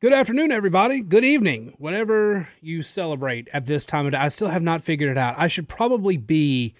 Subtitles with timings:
[0.00, 1.00] Good afternoon, everybody.
[1.00, 1.74] Good evening.
[1.76, 5.34] Whatever you celebrate at this time of day, I still have not figured it out.
[5.36, 6.76] I should probably be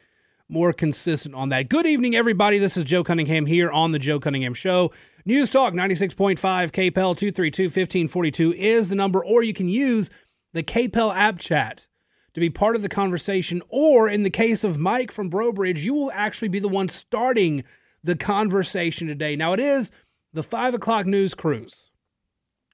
[0.49, 1.69] more consistent on that.
[1.69, 2.61] Good evening, everybody.
[2.61, 4.93] This is Joe Cunningham here on the Joe Cunningham Show.
[5.25, 10.11] News Talk 96.5 KPEL 232 1542 is the number, or you can use
[10.53, 11.89] the KPEL app chat
[12.35, 13.61] to be part of the conversation.
[13.69, 16.89] Or in the case of Mike from Breaux Bridge, you will actually be the one
[16.89, 17.65] starting
[18.01, 19.35] the conversation today.
[19.35, 19.91] Now, it is
[20.33, 21.88] the five o'clock news cruise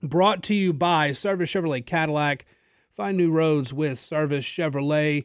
[0.05, 2.47] brought to you by Service Chevrolet Cadillac.
[2.97, 5.25] Find new roads with Service Chevrolet,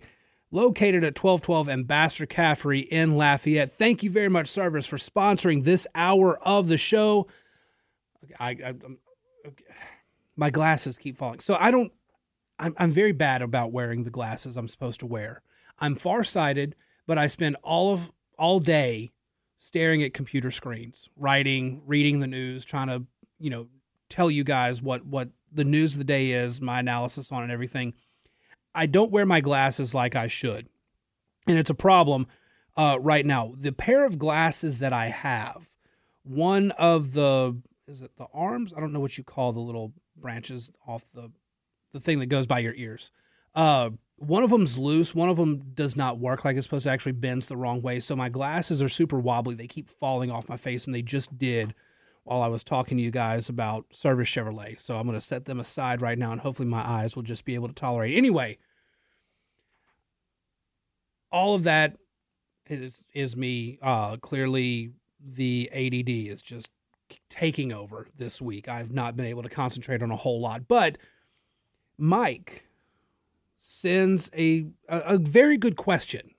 [0.52, 3.72] located at 1212 Ambassador Caffrey in Lafayette.
[3.72, 7.28] Thank you very much, Service, for sponsoring this hour of the show.
[8.40, 8.74] I, I
[10.36, 11.92] my glasses keep falling, so I don't.
[12.58, 15.42] I'm, I'm very bad about wearing the glasses I'm supposed to wear.
[15.80, 16.76] I'm farsighted,
[17.08, 19.12] but I spend all of all day
[19.58, 23.06] staring at computer screens, writing, reading the news, trying to
[23.40, 23.68] you know
[24.10, 27.44] tell you guys what what the news of the day is, my analysis on it,
[27.46, 27.94] and everything.
[28.74, 30.68] I don't wear my glasses like I should,
[31.48, 32.28] and it's a problem
[32.78, 33.54] uh, right now.
[33.58, 35.70] The pair of glasses that I have,
[36.24, 38.74] one of the is it the arms?
[38.76, 41.32] I don't know what you call the little branches off the
[41.92, 43.12] the thing that goes by your ears.
[43.56, 45.16] Uh, one of them's loose.
[45.16, 46.92] One of them does not work like it's supposed to.
[46.92, 48.00] Actually, bends the wrong way.
[48.00, 49.56] So my glasses are super wobbly.
[49.56, 51.74] They keep falling off my face, and they just did
[52.30, 54.80] while I was talking to you guys about Service Chevrolet.
[54.80, 57.44] So I'm going to set them aside right now, and hopefully my eyes will just
[57.44, 58.16] be able to tolerate.
[58.16, 58.60] Anyway,
[61.32, 61.98] all of that
[62.68, 63.80] is is me.
[63.82, 66.70] Uh, clearly, the ADD is just
[67.32, 68.68] taking over this week.
[68.68, 71.00] I've not been able to concentrate on a whole lot, but
[71.98, 72.68] Mike
[73.58, 76.30] sends a a, a very good question,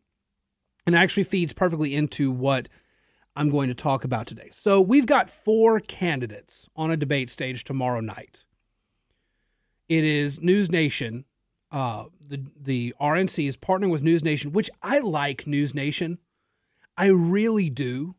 [0.87, 2.69] and actually feeds perfectly into what
[3.37, 4.49] I'm going to talk about today.
[4.51, 8.45] So we've got four candidates on a debate stage tomorrow night.
[9.89, 11.25] It is News Nation.
[11.73, 16.19] Uh, the the RNC is partnering with News Nation, which I like News Nation.
[16.97, 18.17] I really do.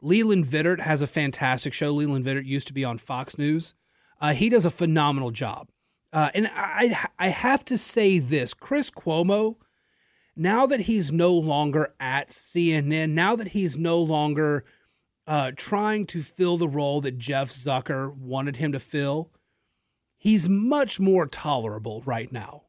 [0.00, 1.92] Leland Vittert has a fantastic show.
[1.92, 3.74] Leland Vittert used to be on Fox News.
[4.20, 5.68] Uh, he does a phenomenal job.
[6.12, 9.56] Uh, and I I have to say this: Chris Cuomo
[10.36, 14.64] now that he's no longer at CNN, now that he's no longer
[15.26, 19.30] uh, trying to fill the role that Jeff Zucker wanted him to fill,
[20.16, 22.64] he's much more tolerable right now.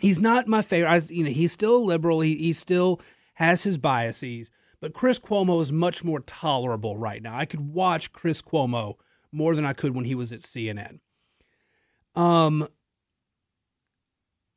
[0.00, 0.90] He's not my favorite.
[0.90, 2.20] I, you know, he's still a liberal.
[2.20, 3.00] He, he still
[3.34, 7.36] has his biases, but Chris Cuomo is much more tolerable right now.
[7.36, 8.94] I could watch Chris Cuomo
[9.32, 11.00] more than I could when he was at CNN.
[12.14, 12.68] Um.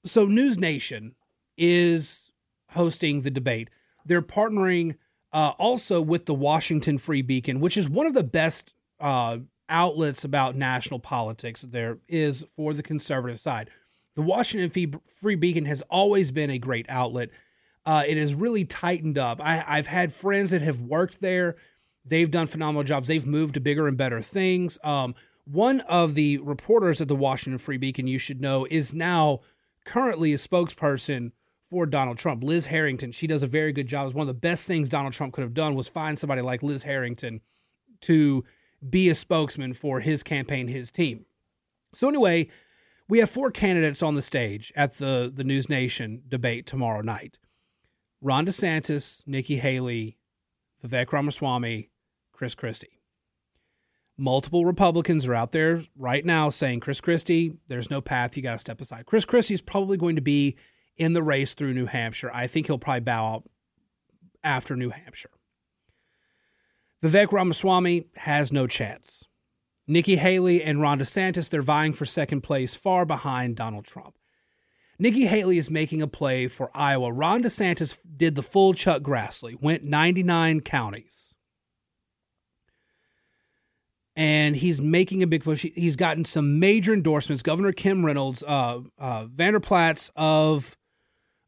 [0.04, 1.14] So News Nation
[1.62, 2.32] is
[2.70, 3.70] hosting the debate.
[4.04, 4.96] They're partnering
[5.32, 9.38] uh, also with the Washington Free Beacon, which is one of the best uh,
[9.70, 13.70] outlets about national politics there is for the conservative side.
[14.16, 17.30] The Washington Free Beacon has always been a great outlet.
[17.86, 19.40] Uh, it has really tightened up.
[19.40, 21.56] I, I've had friends that have worked there.
[22.04, 23.08] They've done phenomenal jobs.
[23.08, 24.78] They've moved to bigger and better things.
[24.84, 29.42] Um, one of the reporters at the Washington Free Beacon, you should know, is now
[29.86, 31.32] currently a spokesperson
[31.72, 32.44] for Donald Trump.
[32.44, 34.06] Liz Harrington, she does a very good job.
[34.06, 36.62] It's one of the best things Donald Trump could have done was find somebody like
[36.62, 37.40] Liz Harrington
[38.02, 38.44] to
[38.88, 41.26] be a spokesman for his campaign, his team.
[41.94, 42.50] So anyway,
[43.08, 47.40] we have four candidates on the stage at the the News Nation debate tomorrow night.
[48.22, 50.18] Ron DeSantis, Nikki Haley,
[50.86, 51.90] Vivek Ramaswamy,
[52.34, 53.00] Chris Christie.
[54.18, 58.36] Multiple Republicans are out there right now saying, Chris Christie, there's no path.
[58.36, 59.06] You got to step aside.
[59.06, 60.58] Chris Christie is probably going to be
[61.02, 62.30] in the race through New Hampshire.
[62.32, 63.44] I think he'll probably bow out
[64.44, 65.32] after New Hampshire.
[67.04, 69.28] Vivek Ramaswamy has no chance.
[69.88, 74.14] Nikki Haley and Ron DeSantis, they're vying for second place far behind Donald Trump.
[75.00, 77.12] Nikki Haley is making a play for Iowa.
[77.12, 81.34] Ron DeSantis did the full Chuck Grassley, went 99 counties.
[84.16, 85.66] And he's making a big push.
[85.74, 87.42] He's gotten some major endorsements.
[87.42, 90.78] Governor Kim Reynolds, uh, uh, Vander Plaats of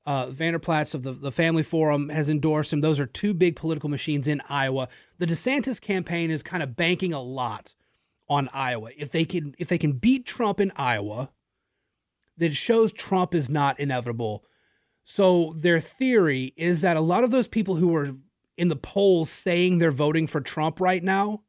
[0.05, 2.81] uh, Vander Plaats of the, the Family Forum has endorsed him.
[2.81, 4.89] Those are two big political machines in Iowa.
[5.17, 7.75] The DeSantis campaign is kind of banking a lot
[8.27, 8.89] on Iowa.
[8.97, 11.29] If they can if they can beat Trump in Iowa,
[12.38, 14.44] that shows Trump is not inevitable.
[15.05, 18.11] So their theory is that a lot of those people who are
[18.57, 21.44] in the polls saying they're voting for Trump right now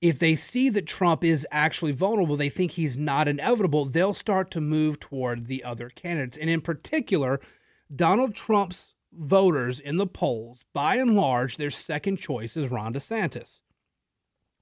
[0.00, 4.50] if they see that Trump is actually vulnerable, they think he's not inevitable, they'll start
[4.52, 6.38] to move toward the other candidates.
[6.38, 7.40] And in particular,
[7.94, 13.60] Donald Trump's voters in the polls, by and large, their second choice is Ron DeSantis.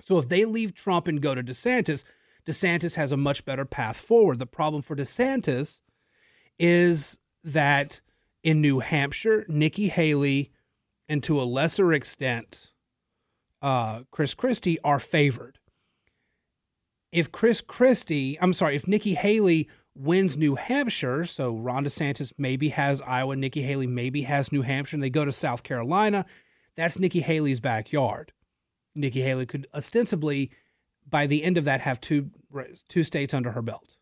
[0.00, 2.04] So if they leave Trump and go to DeSantis,
[2.46, 4.38] DeSantis has a much better path forward.
[4.38, 5.80] The problem for DeSantis
[6.58, 8.00] is that
[8.42, 10.50] in New Hampshire, Nikki Haley,
[11.08, 12.70] and to a lesser extent,
[13.62, 15.58] uh, Chris Christie are favored.
[17.10, 22.68] If Chris Christie, I'm sorry, if Nikki Haley wins New Hampshire, so Ron DeSantis maybe
[22.70, 26.26] has Iowa, Nikki Haley maybe has New Hampshire, and they go to South Carolina,
[26.76, 28.32] that's Nikki Haley's backyard.
[28.94, 30.50] Nikki Haley could ostensibly,
[31.08, 32.30] by the end of that, have two
[32.88, 33.96] two states under her belt.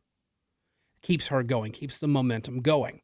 [1.03, 3.01] Keeps her going, keeps the momentum going.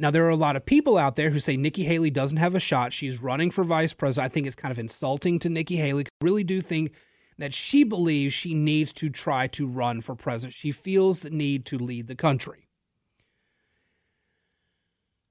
[0.00, 2.54] Now, there are a lot of people out there who say Nikki Haley doesn't have
[2.54, 2.94] a shot.
[2.94, 4.24] She's running for vice president.
[4.24, 6.04] I think it's kind of insulting to Nikki Haley.
[6.04, 6.94] I really do think
[7.36, 10.54] that she believes she needs to try to run for president.
[10.54, 12.66] She feels the need to lead the country.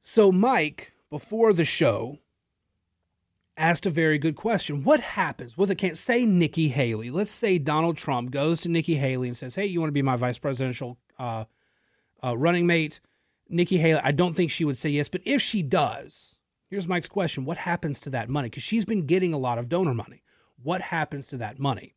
[0.01, 2.19] So, Mike, before the show,
[3.57, 4.83] asked a very good question.
[4.83, 5.57] What happens?
[5.57, 7.09] Well, they can't say Nikki Haley.
[7.09, 10.03] Let's say Donald Trump goes to Nikki Haley and says, Hey, you want to be
[10.03, 11.45] my vice presidential uh,
[12.23, 12.99] uh, running mate?
[13.49, 16.37] Nikki Haley, I don't think she would say yes, but if she does,
[16.69, 18.47] here's Mike's question What happens to that money?
[18.49, 20.23] Because she's been getting a lot of donor money.
[20.61, 21.95] What happens to that money?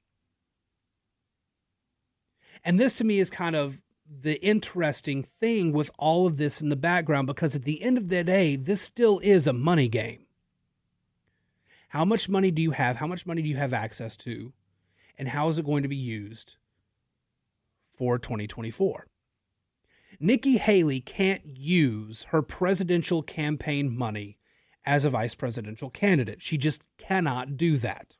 [2.64, 6.68] And this to me is kind of the interesting thing with all of this in
[6.68, 10.26] the background because at the end of the day, this still is a money game.
[11.88, 12.96] How much money do you have?
[12.96, 14.52] How much money do you have access to?
[15.18, 16.56] And how is it going to be used
[17.92, 19.08] for 2024?
[20.22, 24.38] Nikki Haley can't use her presidential campaign money
[24.86, 26.40] as a vice presidential candidate.
[26.40, 28.16] She just cannot do that.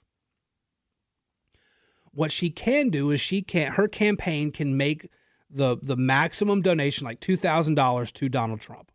[2.11, 5.09] What she can do is she can her campaign can make
[5.49, 8.91] the the maximum donation like $2,000 to Donald Trump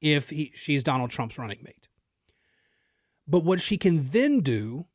[0.00, 1.88] if he, she's Donald Trump's running mate.
[3.28, 4.86] But what she can then do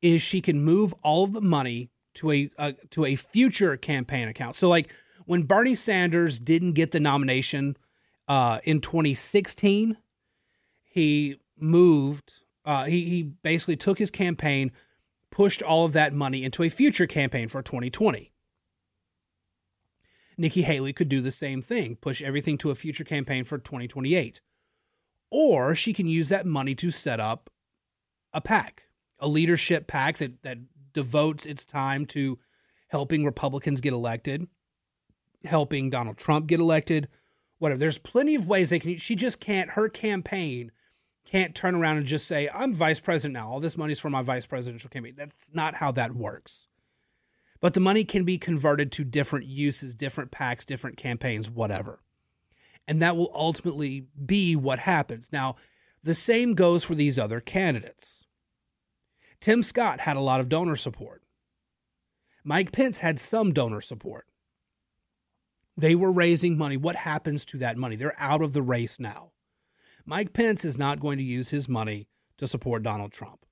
[0.00, 4.28] is she can move all of the money to a, a to a future campaign
[4.28, 4.56] account.
[4.56, 4.90] So like
[5.26, 7.76] when Bernie Sanders didn't get the nomination
[8.28, 9.96] uh, in 2016,
[10.82, 12.34] he moved.
[12.64, 14.72] Uh, he he basically took his campaign,
[15.30, 18.32] pushed all of that money into a future campaign for 2020.
[20.36, 24.40] Nikki Haley could do the same thing, push everything to a future campaign for 2028.
[25.30, 27.50] Or she can use that money to set up
[28.32, 28.88] a PAC,
[29.20, 30.58] a leadership PAC that, that
[30.92, 32.38] devotes its time to
[32.88, 34.48] helping Republicans get elected
[35.44, 37.08] helping Donald Trump get elected,
[37.58, 37.78] whatever.
[37.78, 38.96] There's plenty of ways they can.
[38.96, 39.70] She just can't.
[39.70, 40.72] Her campaign
[41.24, 43.48] can't turn around and just say, "I'm vice president now.
[43.48, 46.66] All this money's for my vice presidential campaign." That's not how that works.
[47.60, 52.02] But the money can be converted to different uses, different PACs, different campaigns, whatever.
[52.86, 55.32] And that will ultimately be what happens.
[55.32, 55.56] Now,
[56.02, 58.26] the same goes for these other candidates.
[59.40, 61.22] Tim Scott had a lot of donor support.
[62.44, 64.26] Mike Pence had some donor support.
[65.76, 66.76] They were raising money.
[66.76, 67.96] What happens to that money?
[67.96, 69.32] They're out of the race now.
[70.06, 73.44] Mike Pence is not going to use his money to support Donald Trump.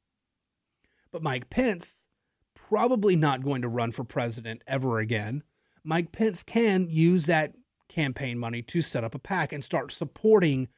[1.11, 2.07] But Mike Pence
[2.55, 5.43] probably not going to run for president ever again.
[5.85, 7.55] Mike Pence can use that
[7.89, 10.69] campaign money to set up a PAC and start supporting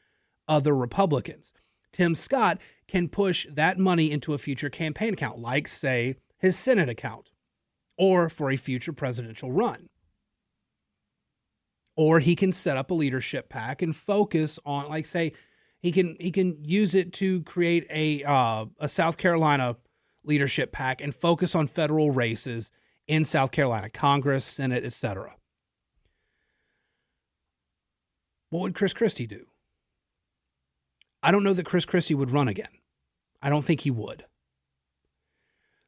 [0.48, 1.52] other Republicans.
[1.92, 2.58] Tim Scott
[2.88, 7.30] can push that money into a future campaign account, like, say, his Senate account,
[7.96, 9.88] or for a future presidential run
[11.96, 15.32] or he can set up a leadership PAC and focus on like say
[15.80, 19.76] he can he can use it to create a uh, a South Carolina
[20.24, 22.70] leadership PAC and focus on federal races
[23.06, 25.36] in South Carolina, Congress, Senate, etc.
[28.50, 29.46] What would Chris Christie do?
[31.22, 32.68] I don't know that Chris Christie would run again.
[33.42, 34.24] I don't think he would.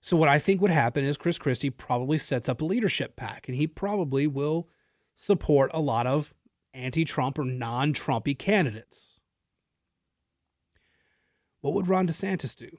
[0.01, 3.49] So what I think would happen is Chris Christie probably sets up a leadership PAC
[3.49, 4.69] and he probably will
[5.17, 6.33] support a lot of
[6.73, 9.19] anti Trump or non Trumpy candidates.
[11.61, 12.79] What would Ron DeSantis do?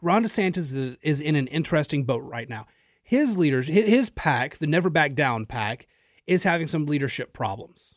[0.00, 2.66] Ron DeSantis is in an interesting boat right now.
[3.02, 5.86] His leaders, his PAC, the Never Back Down PAC,
[6.26, 7.94] is having some leadership problems.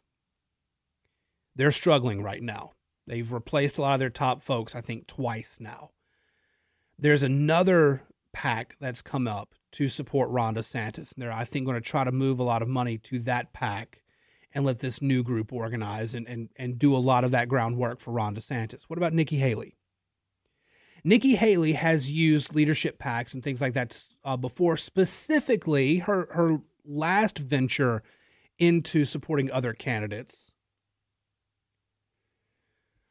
[1.56, 2.72] They're struggling right now.
[3.08, 5.90] They've replaced a lot of their top folks, I think, twice now.
[6.98, 11.14] There's another PAC that's come up to support Ron DeSantis.
[11.14, 13.54] And they're, I think, going to try to move a lot of money to that
[13.54, 14.02] PAC
[14.54, 18.00] and let this new group organize and, and, and do a lot of that groundwork
[18.00, 18.84] for Ron DeSantis.
[18.84, 19.76] What about Nikki Haley?
[21.04, 24.78] Nikki Haley has used leadership PACs and things like that uh, before.
[24.78, 28.04] Specifically, her her last venture
[28.60, 30.52] into supporting other candidates.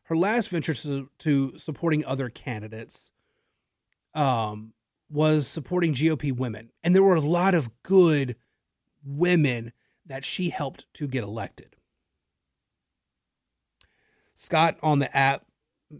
[0.04, 3.10] Her last venture to, to supporting other candidates
[4.14, 4.72] um,
[5.10, 6.70] was supporting GOP women.
[6.82, 8.36] And there were a lot of good
[9.04, 9.72] women
[10.06, 11.76] that she helped to get elected.
[14.34, 15.44] Scott on the app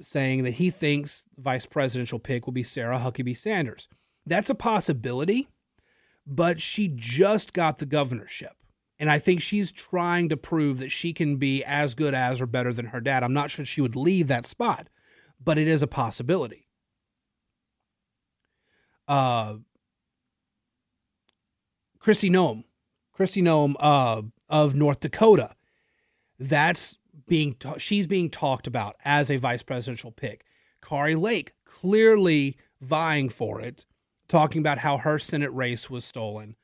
[0.01, 3.89] saying that he thinks the vice presidential pick will be Sarah Huckabee Sanders.
[4.25, 5.49] That's a possibility,
[6.27, 8.53] but she just got the governorship.
[8.99, 12.47] And I think she's trying to prove that she can be as good as or
[12.47, 13.23] better than her dad.
[13.23, 14.89] I'm not sure she would leave that spot,
[15.43, 16.69] but it is a possibility.
[19.11, 19.57] Uh,
[22.01, 22.63] Kristi Noem,
[23.19, 25.57] Kristi Noem uh, of North Dakota.
[26.39, 30.45] That's being ta- she's being talked about as a vice presidential pick.
[30.81, 33.85] Kari Lake clearly vying for it,
[34.29, 36.55] talking about how her Senate race was stolen.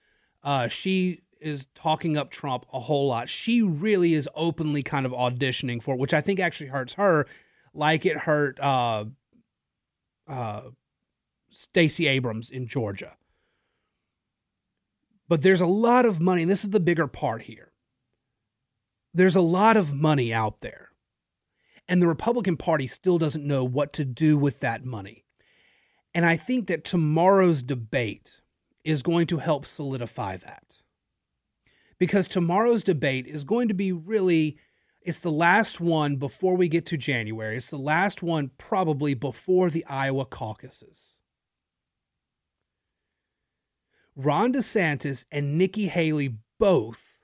[0.44, 3.28] Uh, she is talking up Trump a whole lot.
[3.28, 7.26] She really is openly kind of auditioning for it, which I think actually hurts her,
[7.74, 9.06] like it hurt uh,
[10.28, 10.62] uh,
[11.56, 13.16] Stacey Abrams in Georgia.
[15.28, 17.72] But there's a lot of money, and this is the bigger part here
[19.16, 20.90] there's a lot of money out there.
[21.88, 25.24] And the Republican Party still doesn't know what to do with that money.
[26.14, 28.42] And I think that tomorrow's debate
[28.84, 30.82] is going to help solidify that.
[31.98, 34.58] Because tomorrow's debate is going to be really,
[35.00, 37.56] it's the last one before we get to January.
[37.56, 41.15] It's the last one probably before the Iowa caucuses.
[44.16, 47.20] Ron DeSantis and Nikki Haley both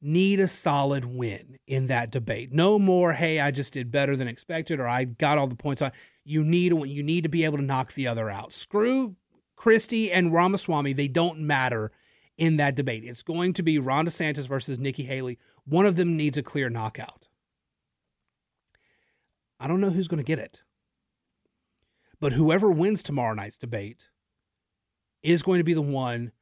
[0.00, 2.52] need a solid win in that debate.
[2.52, 5.82] No more, hey, I just did better than expected or I got all the points
[5.82, 5.90] on.
[6.24, 8.52] You need you need to be able to knock the other out.
[8.52, 9.16] Screw
[9.56, 11.90] Christie and Ramaswamy, they don't matter
[12.38, 13.04] in that debate.
[13.04, 15.38] It's going to be Ron DeSantis versus Nikki Haley.
[15.64, 17.28] One of them needs a clear knockout.
[19.58, 20.62] I don't know who's going to get it.
[22.18, 24.08] But whoever wins tomorrow night's debate
[25.22, 26.32] is going to be the one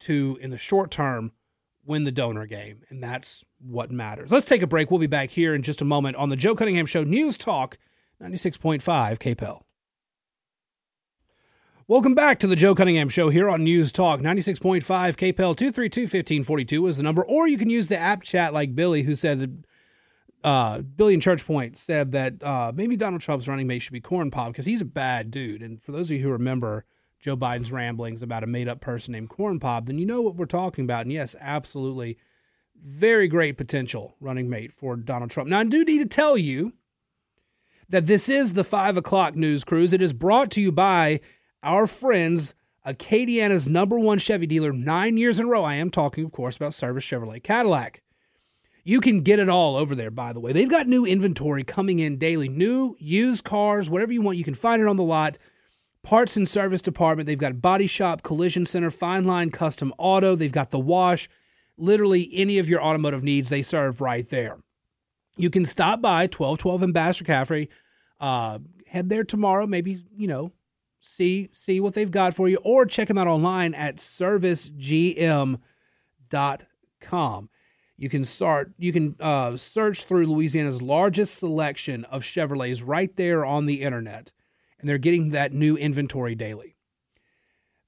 [0.00, 1.32] to, in the short term,
[1.84, 4.30] win the donor game, and that's what matters.
[4.30, 4.90] Let's take a break.
[4.90, 7.78] We'll be back here in just a moment on the Joe Cunningham Show News Talk
[8.22, 8.80] 96.5
[9.18, 9.62] KPEL.
[11.86, 16.86] Welcome back to the Joe Cunningham Show here on News Talk 96.5 KPEL 232 1542
[16.86, 19.50] is the number, or you can use the app chat like Billy, who said that
[20.48, 24.00] uh, Billy in Church Point said that uh, maybe Donald Trump's running mate should be
[24.00, 25.62] Corn Pop because he's a bad dude.
[25.62, 26.86] And for those of you who remember,
[27.24, 30.36] Joe Biden's ramblings about a made up person named Corn Pop, then you know what
[30.36, 31.06] we're talking about.
[31.06, 32.18] And yes, absolutely,
[32.76, 35.48] very great potential running mate for Donald Trump.
[35.48, 36.74] Now, I do need to tell you
[37.88, 39.94] that this is the five o'clock news cruise.
[39.94, 41.20] It is brought to you by
[41.62, 42.54] our friends,
[42.86, 45.64] Acadiana's number one Chevy dealer, nine years in a row.
[45.64, 48.02] I am talking, of course, about Service Chevrolet Cadillac.
[48.84, 50.52] You can get it all over there, by the way.
[50.52, 54.36] They've got new inventory coming in daily, new, used cars, whatever you want.
[54.36, 55.38] You can find it on the lot
[56.04, 57.26] parts and service department.
[57.26, 60.36] They've got body shop, collision center, fine line, custom auto.
[60.36, 61.28] They've got the wash.
[61.76, 64.58] Literally any of your automotive needs, they serve right there.
[65.36, 67.68] You can stop by 1212 Ambassador Caffrey.
[68.20, 69.66] Uh, head there tomorrow.
[69.66, 70.52] Maybe you know,
[71.00, 75.58] see see what they've got for you, or check them out online at servicegm.com.
[77.96, 78.72] You can start.
[78.78, 84.30] You can uh, search through Louisiana's largest selection of Chevrolets right there on the internet
[84.84, 86.76] and they're getting that new inventory daily.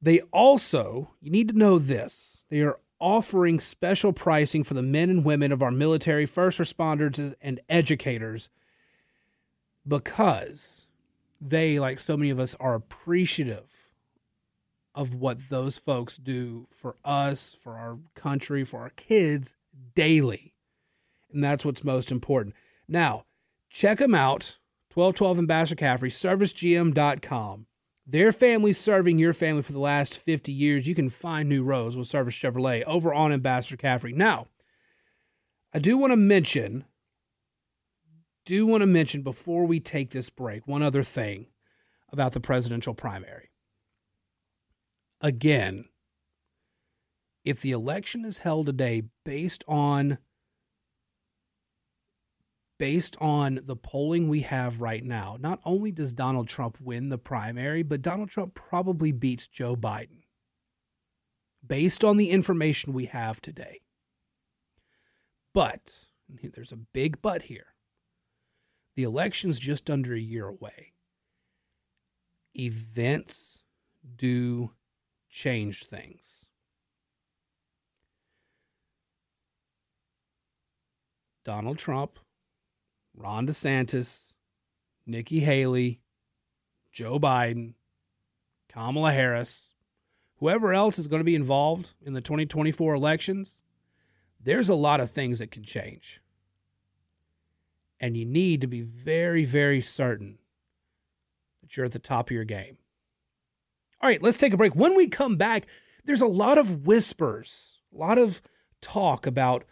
[0.00, 5.10] They also, you need to know this, they are offering special pricing for the men
[5.10, 8.48] and women of our military, first responders, and educators
[9.86, 10.86] because
[11.38, 13.90] they, like so many of us, are appreciative
[14.94, 19.54] of what those folks do for us, for our country, for our kids
[19.94, 20.54] daily.
[21.30, 22.54] And that's what's most important.
[22.88, 23.26] Now,
[23.68, 24.56] check them out
[24.96, 27.66] 1212 Ambassador Caffrey, servicegm.com.
[28.06, 30.88] Their family serving your family for the last 50 years.
[30.88, 34.14] You can find new roads with Service Chevrolet over on Ambassador Caffrey.
[34.14, 34.46] Now,
[35.74, 36.86] I do want to mention,
[38.46, 41.48] do want to mention before we take this break, one other thing
[42.10, 43.50] about the presidential primary.
[45.20, 45.90] Again,
[47.44, 50.16] if the election is held today based on
[52.78, 57.18] based on the polling we have right now, not only does Donald Trump win the
[57.18, 60.24] primary, but Donald Trump probably beats Joe Biden
[61.66, 63.80] based on the information we have today.
[65.54, 67.74] But, there's a big but here.
[68.94, 70.92] The election's just under a year away.
[72.54, 73.62] Events
[74.16, 74.72] do
[75.30, 76.46] change things.
[81.44, 82.18] Donald Trump
[83.16, 84.34] Ron DeSantis,
[85.06, 86.00] Nikki Haley,
[86.92, 87.74] Joe Biden,
[88.68, 89.74] Kamala Harris,
[90.38, 93.60] whoever else is going to be involved in the 2024 elections,
[94.42, 96.20] there's a lot of things that can change.
[97.98, 100.38] And you need to be very, very certain
[101.62, 102.76] that you're at the top of your game.
[104.00, 104.76] All right, let's take a break.
[104.76, 105.66] When we come back,
[106.04, 108.42] there's a lot of whispers, a lot of
[108.82, 109.64] talk about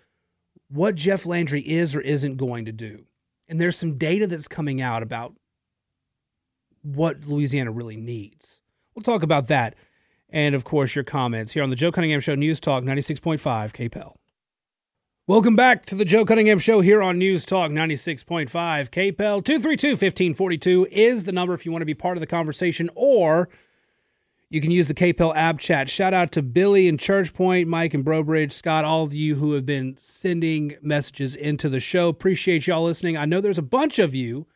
[0.68, 3.06] what Jeff Landry is or isn't going to do.
[3.48, 5.34] And there's some data that's coming out about
[6.82, 8.60] what Louisiana really needs.
[8.94, 9.74] We'll talk about that.
[10.30, 14.14] And of course, your comments here on the Joe Cunningham Show News Talk 96.5 KPEL.
[15.26, 19.44] Welcome back to the Joe Cunningham Show here on News Talk 96.5 KPEL.
[19.44, 23.48] 232 1542 is the number if you want to be part of the conversation, or
[24.54, 25.90] you can use the KPEL app chat.
[25.90, 29.34] Shout out to Billy and Church Point, Mike and Breaux Bridge, Scott, all of you
[29.34, 32.08] who have been sending messages into the show.
[32.08, 33.16] Appreciate y'all listening.
[33.16, 34.46] I know there's a bunch of you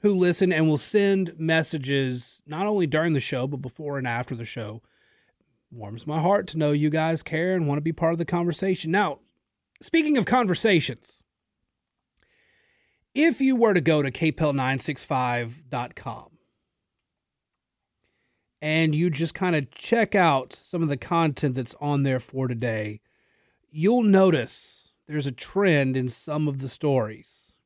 [0.00, 4.34] who listen and will send messages not only during the show, but before and after
[4.34, 4.82] the show.
[5.70, 8.24] Warms my heart to know you guys care and want to be part of the
[8.24, 8.90] conversation.
[8.90, 9.20] Now,
[9.80, 11.22] Speaking of conversations,
[13.14, 16.37] if you were to go to kpel965.com
[18.60, 22.48] and you just kind of check out some of the content that's on there for
[22.48, 23.00] today,
[23.70, 27.56] you'll notice there's a trend in some of the stories.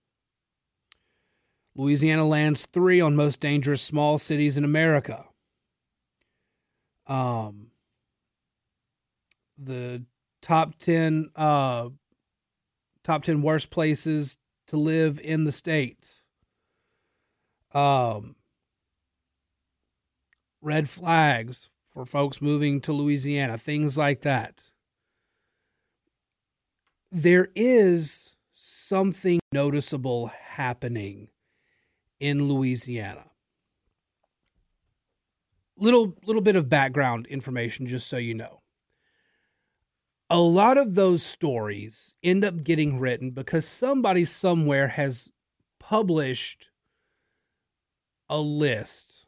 [1.75, 5.25] Louisiana lands three on most dangerous small cities in America.
[7.07, 7.69] Um,
[9.57, 10.05] the
[10.43, 11.89] top 10 uh,
[13.03, 14.37] top 10 worst places
[14.69, 16.23] to live in the state.
[17.75, 18.37] Um,
[20.63, 24.71] red flags for folks moving to Louisiana, things like that.
[27.11, 31.29] There is something noticeable happening
[32.19, 33.27] in Louisiana.
[35.77, 38.63] Little little bit of background information just so you know
[40.33, 45.29] a lot of those stories end up getting written because somebody somewhere has
[45.79, 46.71] published
[48.31, 49.22] a list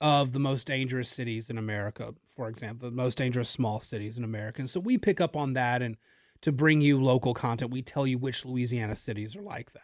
[0.00, 4.24] of the most dangerous cities in America, for example, the most dangerous small cities in
[4.24, 4.60] America.
[4.60, 5.96] And so we pick up on that and
[6.42, 9.82] to bring you local content, we tell you which Louisiana cities are like that.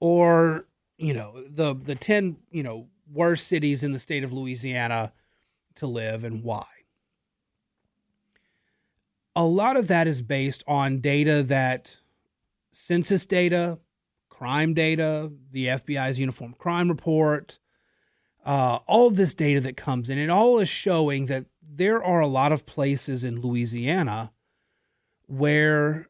[0.00, 0.66] Or,
[0.98, 5.12] you know, the the 10, you know, worst cities in the state of Louisiana
[5.76, 6.66] to live and why
[9.36, 11.98] a lot of that is based on data that
[12.72, 13.78] census data,
[14.28, 17.58] crime data, the FBI's uniform crime report,
[18.44, 22.26] uh, all this data that comes in, it all is showing that there are a
[22.26, 24.32] lot of places in Louisiana
[25.26, 26.08] where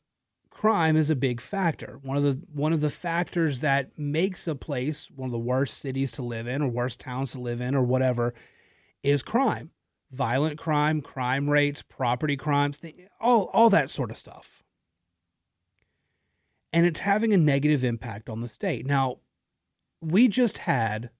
[0.48, 1.98] crime is a big factor.
[2.02, 5.78] One of the one of the factors that makes a place one of the worst
[5.78, 8.34] cities to live in or worst towns to live in or whatever
[9.02, 9.70] is crime
[10.10, 12.80] violent crime, crime rates, property crimes,
[13.20, 14.62] all, all that sort of stuff.
[16.72, 18.86] And it's having a negative impact on the state.
[18.86, 19.18] Now,
[20.00, 21.10] we just had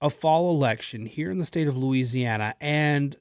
[0.00, 3.16] a fall election here in the state of Louisiana, and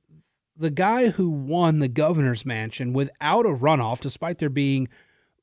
[0.55, 4.87] the guy who won the governor's mansion without a runoff, despite there being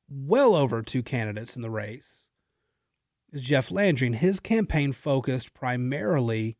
[0.08, 2.28] well over two candidates in the race,
[3.32, 4.06] is Jeff Landry.
[4.06, 6.56] And his campaign focused primarily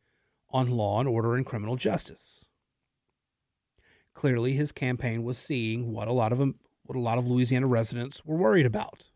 [0.51, 2.47] on law and order and criminal justice.
[4.15, 8.25] Clearly, his campaign was seeing what a lot of what a lot of Louisiana residents
[8.25, 9.11] were worried about.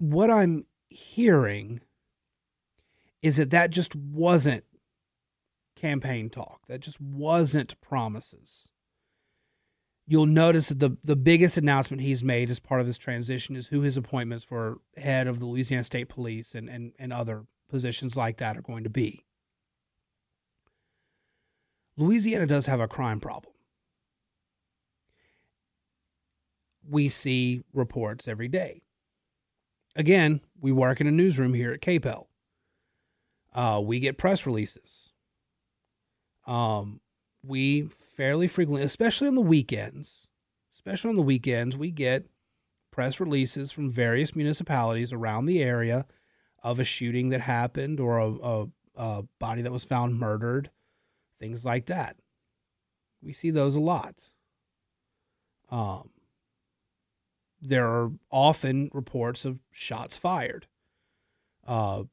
[0.00, 1.80] What I'm hearing
[3.22, 4.64] is that that just wasn't
[5.76, 6.66] campaign talk.
[6.66, 8.68] That just wasn't promises
[10.10, 13.68] you'll notice that the, the biggest announcement he's made as part of this transition is
[13.68, 18.16] who his appointments for head of the Louisiana State Police and, and, and other positions
[18.16, 19.24] like that are going to be.
[21.96, 23.54] Louisiana does have a crime problem.
[26.88, 28.82] We see reports every day.
[29.96, 32.26] Again, we work in a newsroom here at KPEL.
[33.52, 35.10] Uh, we get press releases.
[36.46, 37.00] Um,
[37.44, 40.28] we fairly frequently, especially on the weekends,
[40.72, 42.26] especially on the weekends, we get
[42.90, 46.06] press releases from various municipalities around the area
[46.62, 50.70] of a shooting that happened or a, a, a body that was found murdered,
[51.38, 52.16] things like that.
[53.22, 54.28] We see those a lot.
[55.70, 56.10] Um,
[57.60, 60.66] there are often reports of shots fired.
[61.66, 62.04] Uh,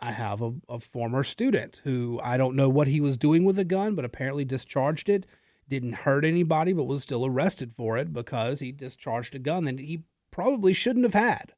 [0.00, 3.58] I have a, a former student who I don't know what he was doing with
[3.58, 5.26] a gun, but apparently discharged it,
[5.68, 9.78] didn't hurt anybody, but was still arrested for it because he discharged a gun that
[9.78, 11.52] he probably shouldn't have had.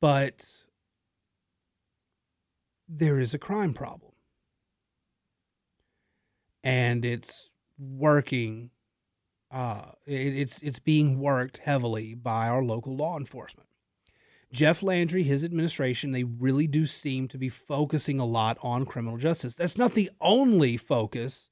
[0.00, 0.44] But
[2.88, 4.12] there is a crime problem.
[6.62, 8.70] And it's working
[9.52, 13.68] uh, it, it's it's being worked heavily by our local law enforcement.
[14.50, 19.16] Jeff Landry, his administration, they really do seem to be focusing a lot on criminal
[19.16, 19.54] justice.
[19.54, 21.48] That's not the only focus,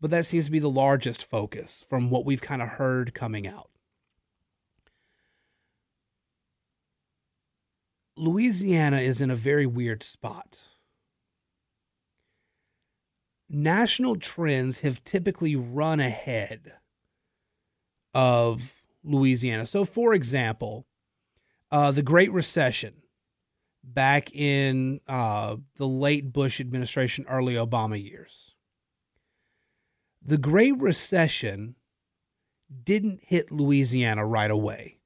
[0.00, 3.46] but that seems to be the largest focus from what we've kind of heard coming
[3.46, 3.70] out.
[8.16, 10.68] Louisiana is in a very weird spot.
[13.50, 16.72] National trends have typically run ahead
[18.14, 19.66] of Louisiana.
[19.66, 20.86] So, for example,
[21.70, 22.94] uh, the Great Recession
[23.82, 28.54] back in uh, the late Bush administration, early Obama years.
[30.22, 31.76] The Great Recession
[32.84, 34.98] didn't hit Louisiana right away.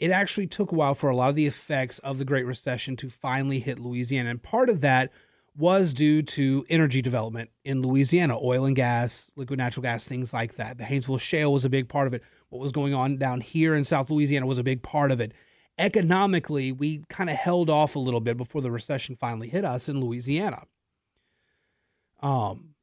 [0.00, 2.96] It actually took a while for a lot of the effects of the Great Recession
[2.96, 4.30] to finally hit Louisiana.
[4.30, 5.12] And part of that
[5.56, 10.56] was due to energy development in Louisiana, oil and gas, liquid natural gas, things like
[10.56, 10.78] that.
[10.78, 12.22] The Haynesville Shale was a big part of it.
[12.48, 15.32] What was going on down here in South Louisiana was a big part of it.
[15.78, 19.88] Economically, we kind of held off a little bit before the recession finally hit us
[19.88, 20.64] in Louisiana.
[22.20, 22.74] Um,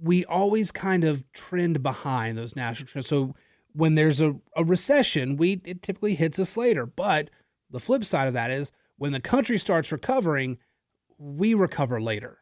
[0.00, 3.08] we always kind of trend behind those national trends.
[3.08, 3.34] So
[3.72, 6.86] when there's a, a recession, we it typically hits us later.
[6.86, 7.30] But
[7.70, 10.58] the flip side of that is when the country starts recovering,
[11.16, 12.38] we recover later.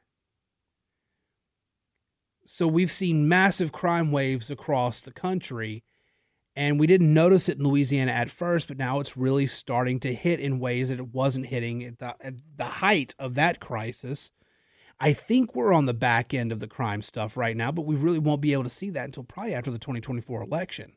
[2.46, 5.84] So we've seen massive crime waves across the country,
[6.54, 10.14] and we didn't notice it in Louisiana at first, but now it's really starting to
[10.14, 14.30] hit in ways that it wasn't hitting at the, at the height of that crisis.
[14.98, 17.96] I think we're on the back end of the crime stuff right now, but we
[17.96, 20.92] really won't be able to see that until probably after the 2024 election.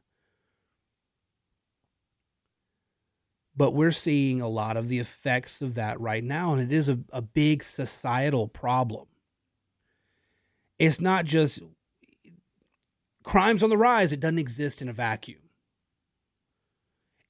[3.60, 6.88] But we're seeing a lot of the effects of that right now, and it is
[6.88, 9.06] a, a big societal problem.
[10.80, 11.60] It's not just
[13.26, 15.42] crimes on the rise, it doesn't exist in a vacuum.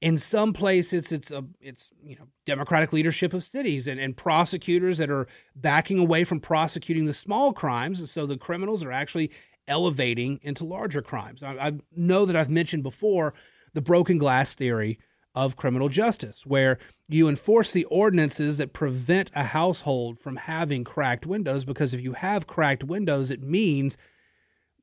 [0.02, 5.00] In some places, it's a it's you know democratic leadership of cities and, and prosecutors
[5.00, 9.32] that are backing away from prosecuting the small crimes, and so the criminals are actually
[9.68, 11.42] elevating into larger crimes.
[11.42, 13.34] I, I know that I've mentioned before
[13.74, 15.00] the broken glass theory
[15.36, 21.26] of criminal justice, where you enforce the ordinances that prevent a household from having cracked
[21.26, 21.66] windows.
[21.66, 23.98] Because if you have cracked windows, it means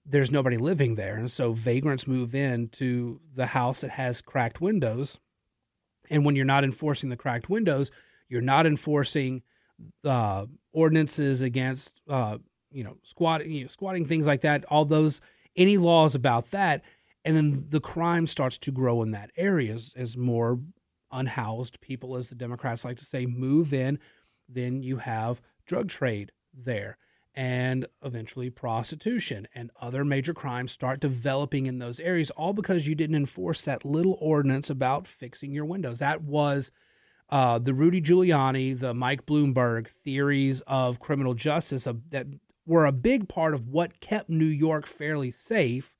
[0.05, 1.17] there's nobody living there.
[1.17, 5.19] And so vagrants move into the house that has cracked windows.
[6.09, 7.91] And when you're not enforcing the cracked windows,
[8.29, 9.43] you're not enforcing
[10.05, 12.39] uh, ordinances against, uh,
[12.71, 14.65] you know, squatting, you know, squatting, things like that.
[14.67, 15.21] All those,
[15.57, 16.83] any laws about that
[17.27, 20.61] and then the crime starts to grow in that area as, as more
[21.11, 23.99] unhoused people, as the Democrats like to say, move in.
[24.49, 26.97] Then you have drug trade there
[27.35, 32.95] and eventually prostitution and other major crimes start developing in those areas, all because you
[32.95, 35.99] didn't enforce that little ordinance about fixing your windows.
[35.99, 36.71] That was
[37.29, 42.27] uh, the Rudy Giuliani, the Mike Bloomberg theories of criminal justice that
[42.65, 45.96] were a big part of what kept New York fairly safe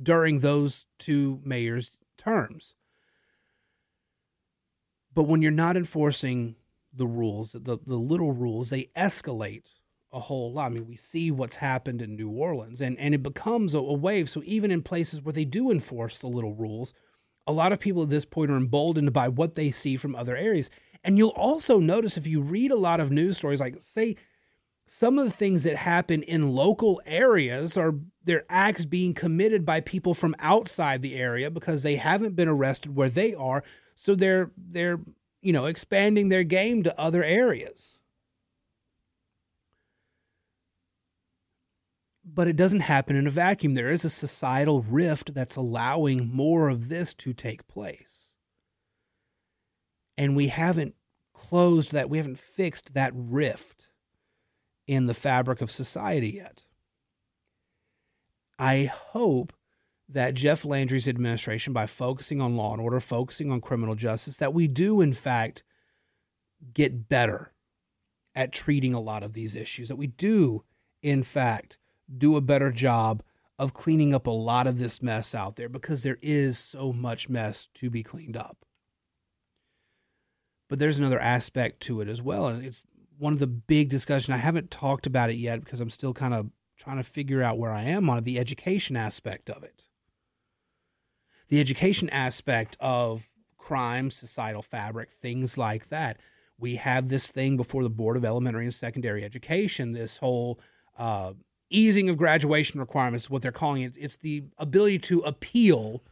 [0.00, 2.74] during those two mayors' terms.
[5.14, 6.56] But when you're not enforcing
[6.92, 9.72] the rules, the, the little rules, they escalate
[10.12, 10.66] a whole lot.
[10.66, 13.94] I mean, we see what's happened in New Orleans, and, and it becomes a, a
[13.94, 14.28] wave.
[14.28, 16.92] So even in places where they do enforce the little rules,
[17.46, 20.36] a lot of people at this point are emboldened by what they see from other
[20.36, 20.70] areas.
[21.02, 24.16] And you'll also notice if you read a lot of news stories, like say
[24.86, 29.80] some of the things that happen in local areas are their acts being committed by
[29.80, 33.64] people from outside the area because they haven't been arrested where they are.
[33.94, 35.00] So they're they're
[35.40, 38.00] you know expanding their game to other areas.
[42.24, 43.74] But it doesn't happen in a vacuum.
[43.74, 48.34] There is a societal rift that's allowing more of this to take place.
[50.16, 50.94] And we haven't
[51.34, 53.88] closed that we haven't fixed that rift
[54.86, 56.64] in the fabric of society yet.
[58.58, 59.52] I hope
[60.08, 64.54] that Jeff Landry's administration, by focusing on law and order, focusing on criminal justice, that
[64.54, 65.64] we do, in fact,
[66.74, 67.52] get better
[68.34, 70.64] at treating a lot of these issues, that we do,
[71.02, 71.78] in fact,
[72.16, 73.22] do a better job
[73.58, 77.28] of cleaning up a lot of this mess out there because there is so much
[77.28, 78.64] mess to be cleaned up.
[80.68, 82.84] But there's another aspect to it as well, and it's
[83.18, 84.34] one of the big discussion.
[84.34, 87.58] I haven't talked about it yet because I'm still kind of trying to figure out
[87.58, 89.88] where I am on the education aspect of it.
[91.48, 96.18] The education aspect of crime, societal fabric, things like that.
[96.58, 100.60] We have this thing before the Board of Elementary and Secondary Education, this whole
[100.98, 101.32] uh,
[101.70, 103.96] easing of graduation requirements, what they're calling it.
[103.98, 106.02] It's the ability to appeal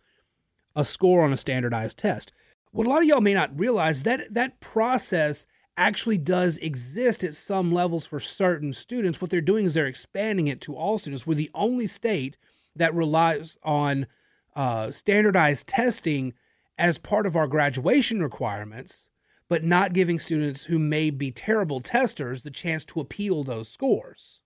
[0.74, 2.32] a score on a standardized test.
[2.72, 5.46] What a lot of y'all may not realize that that process
[5.80, 9.18] actually does exist at some levels for certain students.
[9.18, 11.26] What they're doing is they're expanding it to all students.
[11.26, 12.36] We're the only state
[12.76, 14.06] that relies on
[14.54, 16.34] uh, standardized testing
[16.76, 19.08] as part of our graduation requirements,
[19.48, 24.42] but not giving students who may be terrible testers the chance to appeal those scores.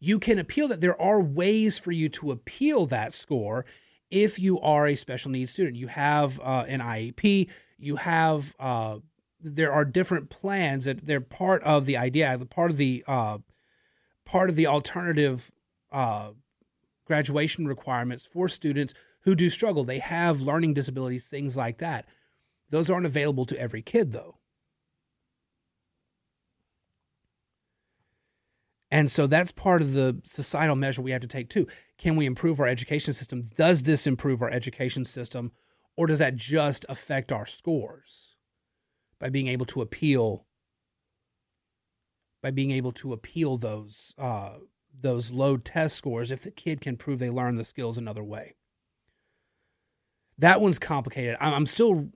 [0.00, 0.80] You can appeal that.
[0.80, 3.64] There are ways for you to appeal that score
[4.10, 5.76] if you are a special needs student.
[5.76, 7.48] You have uh, an IEP,
[7.78, 8.98] you have uh,
[9.42, 13.38] there are different plans that they're part of the idea, part of the uh,
[14.24, 15.50] part of the alternative
[15.90, 16.30] uh,
[17.06, 19.84] graduation requirements for students who do struggle.
[19.84, 22.06] They have learning disabilities, things like that.
[22.70, 24.38] Those aren't available to every kid, though.
[28.90, 31.66] And so that's part of the societal measure we have to take too.
[31.96, 33.42] Can we improve our education system?
[33.56, 35.52] Does this improve our education system?
[35.96, 38.31] Or does that just affect our scores
[39.22, 40.44] by being able to appeal
[42.42, 44.54] by being able to appeal those uh,
[45.00, 48.56] those low test scores if the kid can prove they learn the skills another way.
[50.38, 51.36] That one's complicated.
[51.40, 52.10] I'm still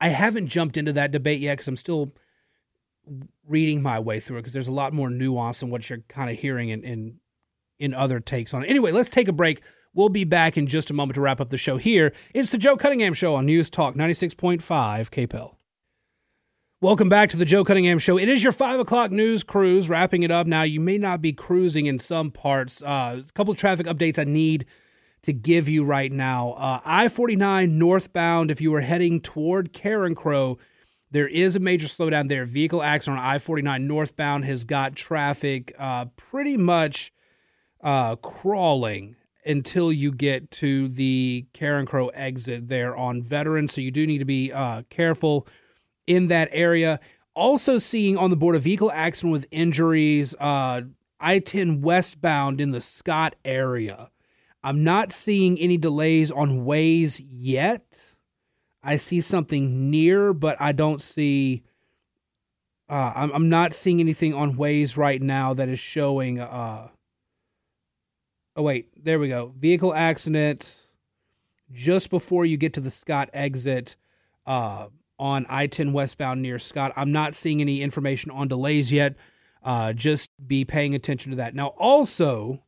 [0.00, 2.12] I haven't jumped into that debate yet because I'm still
[3.46, 6.28] reading my way through it because there's a lot more nuance in what you're kind
[6.28, 7.20] of hearing in, in
[7.78, 8.68] in other takes on it.
[8.68, 9.62] Anyway, let's take a break.
[9.94, 12.12] We'll be back in just a moment to wrap up the show here.
[12.34, 14.58] It's the Joe Cunningham Show on News Talk 96.5
[15.10, 15.54] KPEL.
[16.82, 18.18] Welcome back to the Joe Cunningham Show.
[18.18, 20.64] It is your five o'clock news cruise, wrapping it up now.
[20.64, 22.82] You may not be cruising in some parts.
[22.82, 24.66] Uh, a couple of traffic updates I need
[25.22, 26.54] to give you right now.
[26.54, 30.58] Uh, I 49 northbound, if you were heading toward Carencro,
[31.12, 32.46] there is a major slowdown there.
[32.46, 37.12] Vehicle accident on I 49 northbound has got traffic uh, pretty much
[37.84, 39.14] uh, crawling
[39.46, 43.72] until you get to the Carencro exit there on Veterans.
[43.72, 45.46] So you do need to be uh, careful
[46.06, 47.00] in that area.
[47.34, 50.82] Also, seeing on the board a vehicle accident with injuries, uh,
[51.18, 54.10] I 10 westbound in the Scott area.
[54.62, 58.02] I'm not seeing any delays on Waze yet.
[58.82, 61.62] I see something near, but I don't see.
[62.88, 66.40] Uh, I'm, I'm not seeing anything on Waze right now that is showing.
[66.40, 66.88] Uh,
[68.56, 69.52] oh wait, there we go.
[69.56, 70.76] Vehicle accident
[71.72, 73.96] just before you get to the Scott exit
[74.46, 74.88] uh,
[75.22, 76.92] on I-10 westbound near Scott.
[76.96, 79.14] I'm not seeing any information on delays yet.
[79.62, 81.54] Uh, just be paying attention to that.
[81.54, 82.64] Now, also,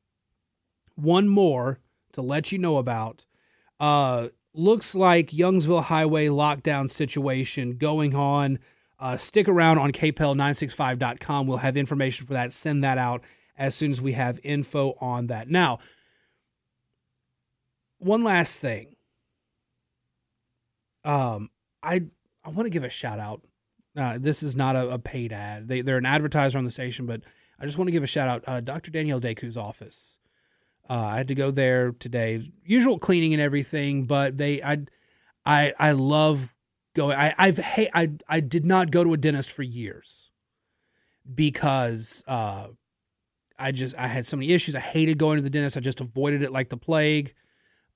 [0.95, 1.81] one more
[2.13, 3.27] to let you know about.
[3.81, 8.61] Uh, looks like Youngsville Highway lockdown situation going on.
[9.01, 11.49] Uh, stick around on kpel965.com.
[11.49, 12.53] We'll have information for that.
[12.53, 13.25] Send that out
[13.59, 15.51] as soon as we have info on that.
[15.51, 15.81] Now,
[17.99, 18.95] one last thing.
[21.05, 21.51] Um,
[21.83, 22.05] I
[22.45, 23.43] I want to give a shout out.
[23.97, 25.69] Uh, this is not a, a, paid ad.
[25.69, 27.23] They they're an advertiser on the station, but
[27.61, 28.45] I just want to give a shout out.
[28.47, 28.91] Uh, Dr.
[28.91, 30.19] Danielle Deku's office.
[30.89, 32.53] Uh, I had to go there today.
[32.65, 34.79] Usual cleaning and everything, but they I
[35.47, 36.53] I I love
[36.95, 37.17] going.
[37.17, 40.31] I I've hey I I did not go to a dentist for years
[41.33, 42.67] because uh,
[43.59, 44.75] I just I had so many issues.
[44.75, 45.77] I hated going to the dentist.
[45.77, 47.35] I just avoided it like the plague.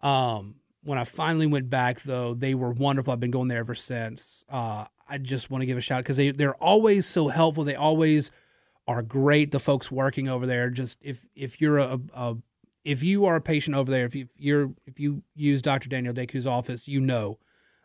[0.00, 0.56] Um,
[0.88, 3.12] when I finally went back, though, they were wonderful.
[3.12, 4.42] I've been going there ever since.
[4.48, 7.62] Uh, I just want to give a shout because they they're always so helpful.
[7.62, 8.30] They always
[8.86, 9.50] are great.
[9.50, 10.70] The folks working over there.
[10.70, 12.36] Just if if you're a, a
[12.84, 15.90] if you are a patient over there, if you you're if you use Dr.
[15.90, 17.38] Daniel Deku's office, you know,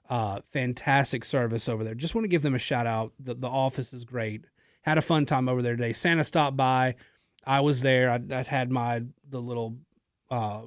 [0.09, 1.95] uh, fantastic service over there.
[1.95, 3.11] Just want to give them a shout out.
[3.19, 4.45] The, the office is great.
[4.83, 5.91] Had a fun time over there today.
[5.91, 6.95] Santa stopped by.
[7.45, 8.09] I was there.
[8.09, 9.75] I, I had my the little
[10.31, 10.61] uh,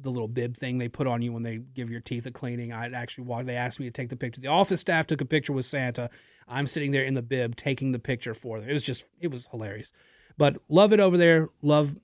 [0.00, 2.72] the little bib thing they put on you when they give your teeth a cleaning.
[2.72, 3.46] I actually walked.
[3.46, 4.40] They asked me to take the picture.
[4.40, 6.10] The office staff took a picture with Santa.
[6.46, 8.68] I'm sitting there in the bib taking the picture for them.
[8.68, 9.92] It was just it was hilarious.
[10.36, 11.48] But love it over there.
[11.62, 11.96] Love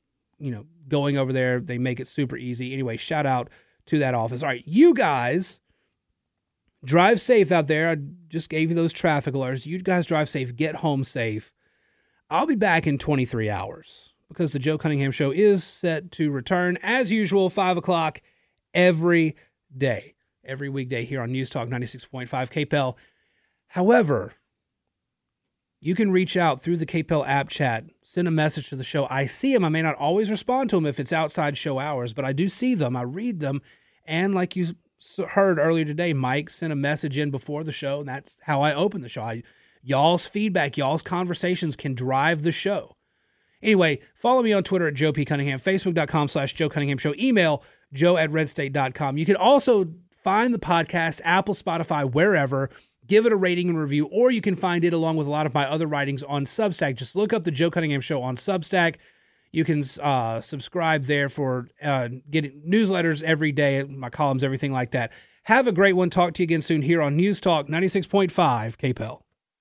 [0.42, 1.60] you know, going over there.
[1.60, 2.72] They make it super easy.
[2.72, 3.48] Anyway, shout out
[3.86, 4.42] to that office.
[4.42, 5.60] All right, you guys
[6.84, 7.90] drive safe out there.
[7.90, 7.96] I
[8.28, 9.66] just gave you those traffic alerts.
[9.66, 11.52] You guys drive safe, get home safe.
[12.28, 16.78] I'll be back in 23 hours because the Joe Cunningham Show is set to return
[16.82, 18.20] as usual, 5 o'clock
[18.74, 19.36] every
[19.76, 20.14] day,
[20.44, 22.94] every weekday here on News Talk 96.5 KPEL.
[23.68, 24.34] However,
[25.80, 29.06] you can reach out through the KPEL app chat, send a message to the show.
[29.10, 29.64] I see them.
[29.64, 32.48] I may not always respond to them if it's outside show hours, but I do
[32.48, 32.96] see them.
[32.96, 33.60] I read them.
[34.06, 34.66] And like you
[35.30, 38.74] heard earlier today, Mike sent a message in before the show, and that's how I
[38.74, 39.22] open the show.
[39.22, 39.42] I,
[39.82, 42.96] y'all's feedback, y'all's conversations can drive the show.
[43.62, 45.24] Anyway, follow me on Twitter at Joe P.
[45.24, 49.18] Cunningham, Facebook.com slash Joe Cunningham Show, email joe at redstate.com.
[49.18, 52.70] You can also find the podcast, Apple, Spotify, wherever.
[53.06, 55.44] Give it a rating and review, or you can find it along with a lot
[55.44, 56.94] of my other writings on Substack.
[56.94, 58.96] Just look up the Joe Cunningham Show on Substack.
[59.50, 64.92] You can uh, subscribe there for uh, getting newsletters every day, my columns, everything like
[64.92, 65.12] that.
[65.44, 66.08] Have a great one.
[66.08, 68.30] Talk to you again soon here on News Talk 96.5
[68.76, 69.22] KPEL.